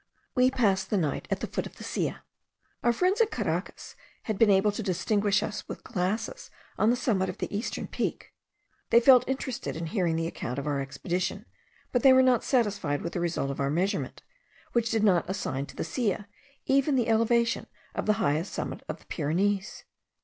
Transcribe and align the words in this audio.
We 0.33 0.49
passed 0.49 0.89
the 0.89 0.97
night 0.97 1.27
at 1.29 1.41
the 1.41 1.45
foot 1.47 1.67
of 1.67 1.75
the 1.77 1.83
Silla. 1.83 2.23
Our 2.81 2.91
friends 2.91 3.21
at 3.21 3.29
Caracas 3.29 3.95
had 4.23 4.39
been 4.39 4.49
able 4.49 4.71
to 4.71 4.81
distinguish 4.81 5.43
us 5.43 5.67
with 5.69 5.83
glasses 5.83 6.49
on 6.75 6.89
the 6.89 6.95
summit 6.95 7.29
of 7.29 7.37
the 7.37 7.55
eastern 7.55 7.85
peak. 7.85 8.33
They 8.89 8.99
felt 8.99 9.23
interested 9.29 9.75
in 9.75 9.85
hearing 9.85 10.15
the 10.15 10.25
account 10.25 10.57
of 10.57 10.65
our 10.65 10.81
expedition, 10.81 11.45
but 11.91 12.01
they 12.01 12.13
were 12.13 12.23
not 12.23 12.43
satisfied 12.43 13.03
with 13.03 13.13
the 13.13 13.19
result 13.19 13.51
of 13.51 13.59
our 13.59 13.69
measurement, 13.69 14.23
which 14.73 14.89
did 14.89 15.03
not 15.03 15.29
assign 15.29 15.67
to 15.67 15.75
the 15.75 15.83
Silla 15.83 16.27
even 16.65 16.95
the 16.95 17.07
elevation 17.07 17.67
of 17.93 18.07
the 18.07 18.13
highest 18.13 18.51
summit 18.51 18.81
of 18.89 18.97
the 18.97 19.05
Pyrenees. 19.05 19.83